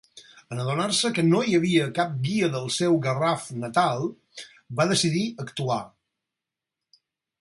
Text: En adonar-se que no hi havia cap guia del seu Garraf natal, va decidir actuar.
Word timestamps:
En 0.53 0.61
adonar-se 0.61 1.09
que 1.17 1.25
no 1.25 1.41
hi 1.47 1.51
havia 1.57 1.89
cap 1.99 2.15
guia 2.29 2.49
del 2.55 2.65
seu 2.77 2.97
Garraf 3.03 3.45
natal, 3.65 4.09
va 4.81 4.89
decidir 4.93 5.23
actuar. 5.45 5.81